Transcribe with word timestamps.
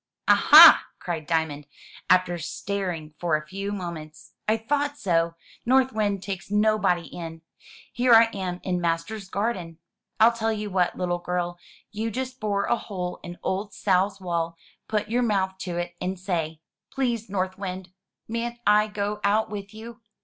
"Ah, 0.27 0.49
ah!" 0.51 0.87
cried 0.97 1.27
Diamond, 1.27 1.67
after 2.09 2.39
staring 2.39 3.13
for 3.19 3.35
a 3.35 3.45
few 3.45 3.71
moments 3.71 4.33
"I 4.47 4.57
thought 4.57 4.97
so! 4.97 5.35
North 5.63 5.93
Wind 5.93 6.23
takes 6.23 6.49
nobody 6.49 7.05
in! 7.05 7.43
Here 7.93 8.15
I 8.15 8.23
am 8.33 8.61
in 8.63 8.81
master's 8.81 9.29
garden! 9.29 9.77
I 10.19 10.31
tell 10.31 10.51
you 10.51 10.71
what, 10.71 10.97
little 10.97 11.19
girl, 11.19 11.59
you 11.91 12.09
just 12.09 12.39
bore 12.39 12.63
a 12.65 12.77
hole 12.77 13.19
in 13.21 13.37
old 13.43 13.75
Sal's 13.75 14.19
wall, 14.19 14.57
put 14.87 15.07
your 15.07 15.21
mouth 15.21 15.59
to 15.59 15.77
it, 15.77 15.95
and 16.01 16.19
say, 16.19 16.61
'Please, 16.89 17.29
North 17.29 17.53
436 17.57 17.93
THROUGH 17.93 18.33
FAIRY 18.33 18.43
HALLS 18.43 18.43
Wind, 18.43 18.57
mayn't 18.57 18.59
I 18.65 18.87
go 18.87 19.21
out 19.23 19.51
with 19.51 19.71
you?' 19.71 20.01